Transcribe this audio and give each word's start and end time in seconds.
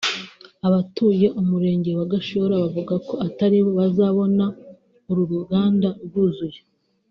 Abatuye 0.67 1.27
umurenge 1.41 1.91
wa 1.97 2.05
Gashora 2.11 2.53
bavuga 2.63 2.93
ko 3.07 3.13
ataribo 3.27 3.69
bazabona 3.79 4.45
uru 5.09 5.23
ruganda 5.31 5.89
rwuzuye 6.05 6.59